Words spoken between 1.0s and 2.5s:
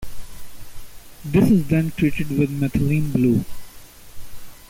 This is then treated